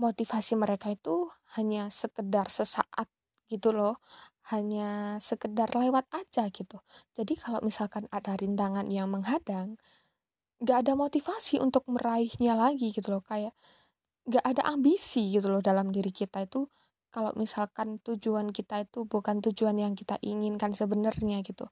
motivasi 0.00 0.56
mereka 0.56 0.92
itu 0.92 1.28
hanya 1.56 1.92
sekedar 1.92 2.48
sesaat 2.48 3.08
gitu 3.48 3.72
loh 3.76 4.00
hanya 4.48 5.18
sekedar 5.18 5.74
lewat 5.74 6.06
aja 6.14 6.46
gitu. 6.54 6.78
Jadi 7.18 7.34
kalau 7.36 7.60
misalkan 7.66 8.06
ada 8.14 8.38
rintangan 8.38 8.86
yang 8.88 9.10
menghadang 9.10 9.74
nggak 10.62 10.78
ada 10.86 10.92
motivasi 10.96 11.60
untuk 11.60 11.84
meraihnya 11.90 12.54
lagi 12.54 12.94
gitu 12.94 13.18
loh. 13.18 13.22
Kayak 13.26 13.52
nggak 14.26 14.44
ada 14.44 14.62
ambisi 14.70 15.34
gitu 15.34 15.50
loh 15.50 15.62
dalam 15.62 15.90
diri 15.90 16.10
kita 16.14 16.46
itu 16.46 16.66
kalau 17.16 17.32
misalkan 17.40 17.96
tujuan 18.04 18.52
kita 18.52 18.84
itu 18.84 19.08
bukan 19.08 19.40
tujuan 19.40 19.80
yang 19.80 19.96
kita 19.96 20.20
inginkan 20.20 20.76
sebenarnya 20.76 21.40
gitu 21.40 21.64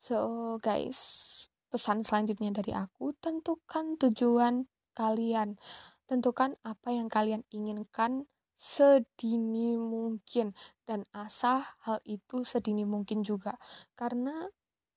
so 0.00 0.56
guys 0.64 1.44
pesan 1.68 2.00
selanjutnya 2.00 2.56
dari 2.56 2.72
aku 2.72 3.12
tentukan 3.20 4.00
tujuan 4.00 4.64
kalian 4.96 5.60
Tentukan 6.08 6.56
apa 6.64 6.88
yang 6.88 7.12
kalian 7.12 7.44
inginkan 7.52 8.24
sedini 8.56 9.76
mungkin 9.76 10.56
dan 10.88 11.04
asah 11.12 11.76
hal 11.84 12.00
itu 12.08 12.48
sedini 12.48 12.88
mungkin 12.88 13.20
juga. 13.20 13.60
Karena 13.92 14.48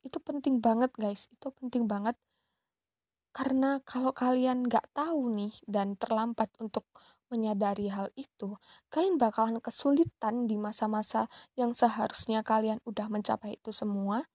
itu 0.07 0.23
penting 0.23 0.63
banget 0.63 0.95
guys, 0.95 1.27
itu 1.27 1.51
penting 1.51 1.83
banget. 1.83 2.15
Karena 3.35 3.83
kalau 3.83 4.15
kalian 4.15 4.63
nggak 4.63 4.95
tahu 4.95 5.35
nih 5.35 5.51
dan 5.67 5.99
terlambat 5.99 6.47
untuk 6.63 6.87
menyadari 7.31 7.87
hal 7.87 8.11
itu, 8.19 8.59
kalian 8.91 9.15
bakalan 9.15 9.63
kesulitan 9.63 10.45
di 10.45 10.59
masa-masa 10.59 11.31
yang 11.55 11.71
seharusnya 11.71 12.43
kalian 12.43 12.83
udah 12.83 13.07
mencapai 13.07 13.57
itu 13.57 13.71
semua. 13.71 14.27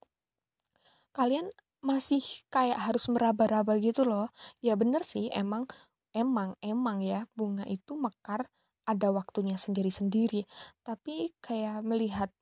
Kalian 1.13 1.53
masih 1.85 2.25
kayak 2.49 2.81
harus 2.81 3.07
meraba-raba 3.13 3.77
gitu 3.79 4.09
loh. 4.09 4.33
Ya 4.65 4.75
bener 4.75 5.05
sih, 5.05 5.29
emang 5.31 5.69
emang 6.17 6.57
emang 6.65 7.05
ya 7.05 7.29
bunga 7.37 7.69
itu 7.69 7.93
mekar 7.93 8.49
ada 8.89 9.13
waktunya 9.13 9.61
sendiri-sendiri 9.61 10.49
tapi 10.81 11.37
kayak 11.45 11.85
melihat 11.85 12.33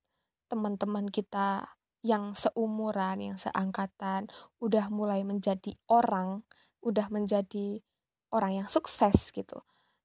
teman-teman 0.46 1.10
kita 1.10 1.74
yang 2.04 2.36
seumuran 2.36 3.32
yang 3.32 3.38
seangkatan 3.40 4.30
udah 4.60 4.92
mulai 4.92 5.26
menjadi 5.26 5.74
orang 5.90 6.44
udah 6.84 7.08
menjadi 7.10 7.82
orang 8.30 8.62
yang 8.62 8.68
sukses 8.70 9.32
gitu 9.34 9.64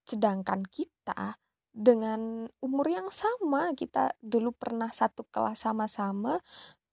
sedangkan 0.09 0.65
kita 0.65 1.37
dengan 1.69 2.49
umur 2.65 2.87
yang 2.89 3.09
sama 3.13 3.77
kita 3.77 4.17
dulu 4.17 4.49
pernah 4.57 4.89
satu 4.89 5.29
kelas 5.29 5.69
sama-sama 5.69 6.41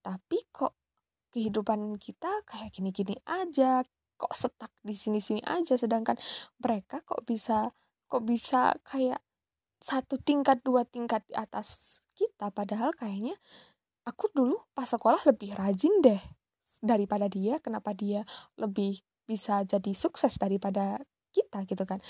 tapi 0.05 0.44
kok 0.52 0.76
kehidupan 1.33 1.96
kita 1.96 2.44
kayak 2.44 2.72
gini-gini 2.76 3.16
aja 3.24 3.85
kok 4.16 4.33
setak 4.33 4.72
di 4.81 4.96
sini-sini 4.96 5.44
aja. 5.44 5.76
Sedangkan 5.76 6.16
mereka 6.61 7.05
kok 7.05 7.22
bisa 7.29 7.70
kok 8.09 8.24
bisa 8.24 8.74
kayak 8.83 9.20
satu 9.79 10.16
tingkat 10.16 10.64
dua 10.64 10.88
tingkat 10.88 11.22
di 11.29 11.37
atas 11.37 12.00
kita. 12.16 12.48
Padahal 12.50 12.96
kayaknya 12.96 13.37
aku 14.09 14.33
dulu 14.33 14.57
pas 14.72 14.88
sekolah 14.88 15.22
lebih 15.29 15.52
rajin 15.55 15.92
deh 16.00 16.20
daripada 16.81 17.29
dia. 17.29 17.61
Kenapa 17.61 17.92
dia 17.92 18.24
lebih 18.57 19.05
bisa 19.29 19.62
jadi 19.68 19.92
sukses 19.92 20.40
daripada 20.40 21.05
kita 21.35 21.68
gitu 21.68 21.85
kan 21.85 22.00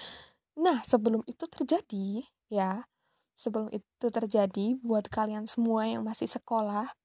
nah 0.56 0.80
sebelum 0.82 1.20
itu 1.28 1.44
terjadi 1.46 2.24
ya 2.48 2.88
sebelum 3.36 3.68
itu 3.68 4.06
terjadi 4.08 4.80
buat 4.80 5.12
kalian 5.12 5.44
semua 5.44 5.84
yang 5.84 6.02
masih 6.02 6.26
sekolah 6.26 6.96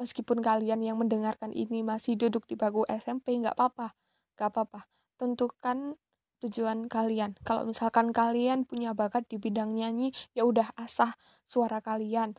meskipun 0.00 0.40
kalian 0.40 0.80
yang 0.80 0.96
mendengarkan 0.96 1.52
ini 1.52 1.84
masih 1.84 2.16
duduk 2.16 2.48
di 2.48 2.56
bangku 2.56 2.88
SMP 2.88 3.36
nggak 3.36 3.54
apa-apa 3.54 3.92
gak 4.38 4.54
apa-apa. 4.54 4.90
Tentukan 5.16 5.96
tujuan 6.42 6.90
kalian. 6.90 7.38
Kalau 7.46 7.64
misalkan 7.64 8.10
kalian 8.10 8.68
punya 8.68 8.92
bakat 8.92 9.24
di 9.30 9.40
bidang 9.40 9.72
nyanyi 9.72 10.12
ya 10.36 10.44
udah 10.44 10.74
asah 10.76 11.16
suara 11.48 11.80
kalian 11.80 12.36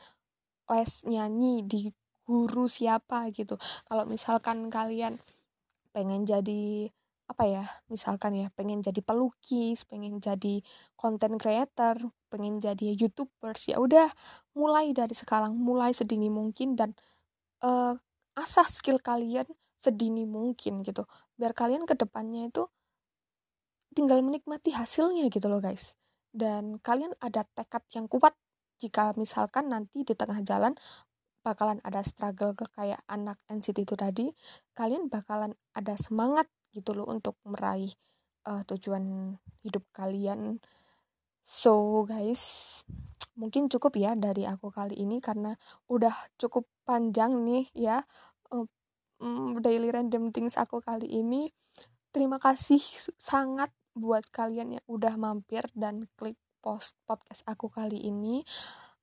les 0.69 0.93
nyanyi 1.07 1.65
di 1.65 1.81
guru 2.27 2.69
siapa 2.69 3.31
gitu. 3.33 3.57
Kalau 3.87 4.03
misalkan 4.05 4.69
kalian 4.69 5.17
pengen 5.95 6.27
jadi 6.27 6.91
apa 7.25 7.43
ya 7.49 7.65
misalkan 7.89 8.37
ya 8.37 8.53
pengen 8.53 8.85
jadi 8.85 9.01
pelukis 9.01 9.81
pengen 9.89 10.21
jadi 10.21 10.61
content 10.93 11.41
creator 11.41 11.97
pengen 12.29 12.61
jadi 12.61 12.93
youtubers 12.93 13.65
ya 13.65 13.81
udah 13.81 14.13
mulai 14.53 14.93
dari 14.93 15.17
sekarang 15.17 15.57
mulai 15.57 15.89
sedini 15.89 16.29
mungkin 16.29 16.77
dan 16.77 16.93
uh, 17.65 17.97
asah 18.37 18.67
skill 18.69 18.99
kalian 18.99 19.47
sedini 19.79 20.25
mungkin 20.25 20.81
gitu. 20.81 21.05
Biar 21.37 21.53
kalian 21.53 21.85
ke 21.85 21.93
depannya 21.93 22.49
itu 22.49 22.65
tinggal 23.95 24.19
menikmati 24.25 24.73
hasilnya 24.73 25.29
gitu 25.29 25.45
loh 25.47 25.61
guys. 25.61 25.93
Dan 26.35 26.81
kalian 26.83 27.15
ada 27.21 27.47
tekad 27.55 27.85
yang 27.95 28.09
kuat 28.11 28.35
jika 28.81 29.15
misalkan 29.15 29.71
nanti 29.71 30.03
di 30.03 30.13
tengah 30.17 30.43
jalan 30.43 30.75
bakalan 31.45 31.77
ada 31.85 32.01
struggle 32.01 32.57
kayak 32.73 32.99
anak 33.05 33.37
NCT 33.45 33.85
itu 33.85 33.95
tadi 33.95 34.33
kalian 34.73 35.07
bakalan 35.07 35.53
ada 35.77 35.93
semangat 35.95 36.49
gitu 36.75 36.91
loh 36.91 37.07
untuk 37.07 37.39
meraih 37.47 37.95
uh, 38.43 38.67
tujuan 38.67 39.35
hidup 39.63 39.87
kalian 39.95 40.59
so 41.47 42.03
guys 42.03 42.83
mungkin 43.39 43.71
cukup 43.71 43.95
ya 43.95 44.11
dari 44.19 44.43
aku 44.43 44.71
kali 44.71 44.99
ini 44.99 45.23
karena 45.23 45.55
udah 45.87 46.13
cukup 46.35 46.67
panjang 46.83 47.31
nih 47.47 47.65
ya 47.71 48.03
uh, 48.51 48.67
daily 49.63 49.89
random 49.91 50.31
things 50.31 50.59
aku 50.59 50.83
kali 50.83 51.07
ini. 51.07 51.51
Terima 52.11 52.39
kasih 52.39 52.79
sangat 53.19 53.71
buat 53.95 54.27
kalian 54.31 54.79
yang 54.79 54.85
udah 54.87 55.15
mampir 55.19 55.63
dan 55.75 56.07
klik 56.15 56.39
post 56.59 56.95
podcast 57.03 57.43
aku 57.47 57.67
kali 57.71 57.99
ini. 57.99 58.43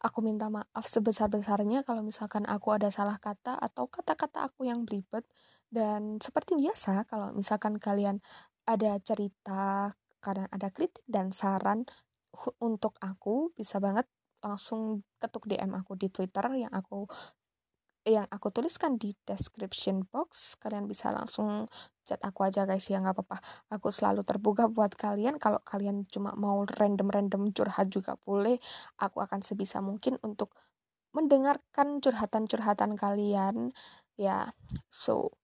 Aku 0.03 0.19
minta 0.19 0.51
maaf 0.51 0.91
sebesar-besarnya 0.91 1.87
kalau 1.87 2.03
misalkan 2.03 2.43
aku 2.51 2.75
ada 2.75 2.91
salah 2.91 3.23
kata 3.23 3.55
atau 3.55 3.87
kata-kata 3.87 4.51
aku 4.51 4.67
yang 4.67 4.83
beribet. 4.83 5.23
Dan 5.73 6.21
seperti 6.21 6.61
biasa, 6.61 7.09
kalau 7.09 7.33
misalkan 7.33 7.81
kalian 7.81 8.21
ada 8.69 9.01
cerita, 9.01 9.89
kadang 10.21 10.47
ada 10.53 10.69
kritik 10.69 11.01
dan 11.09 11.33
saran 11.33 11.89
untuk 12.61 13.01
aku 13.01 13.57
bisa 13.57 13.81
banget 13.81 14.05
langsung 14.45 15.07
ketuk 15.17 15.49
DM 15.49 15.73
aku 15.73 15.97
di 15.97 16.13
Twitter 16.13 16.45
yang 16.59 16.73
aku 16.75 17.09
yang 18.03 18.27
aku 18.35 18.51
tuliskan 18.51 18.99
di 18.99 19.15
description 19.23 20.03
box. 20.11 20.59
Kalian 20.59 20.91
bisa 20.91 21.15
langsung 21.15 21.71
chat 22.03 22.19
aku 22.21 22.43
aja 22.43 22.67
guys 22.67 22.83
ya 22.91 22.99
nggak 22.99 23.15
apa-apa. 23.15 23.39
Aku 23.79 23.95
selalu 23.95 24.27
terbuka 24.27 24.67
buat 24.67 24.93
kalian. 24.99 25.39
Kalau 25.39 25.63
kalian 25.63 26.03
cuma 26.11 26.35
mau 26.35 26.67
random-random 26.67 27.55
curhat 27.55 27.95
juga 27.95 28.19
boleh. 28.27 28.59
Aku 28.99 29.23
akan 29.23 29.41
sebisa 29.47 29.79
mungkin 29.79 30.19
untuk 30.27 30.51
mendengarkan 31.15 32.03
curhatan-curhatan 32.03 32.99
kalian 32.99 33.71
ya. 34.19 34.51
So 34.91 35.39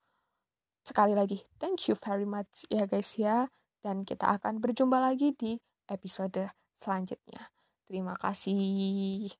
sekali 0.88 1.12
lagi 1.12 1.44
thank 1.60 1.84
you 1.92 1.94
very 2.00 2.24
much 2.24 2.64
ya 2.72 2.88
guys 2.88 3.12
ya. 3.20 3.52
Dan 3.78 4.02
kita 4.02 4.40
akan 4.40 4.58
berjumpa 4.58 4.98
lagi 4.98 5.36
di 5.38 5.54
episode 5.86 6.50
selanjutnya. 6.80 7.52
Terima 7.86 8.18
kasih 8.18 9.32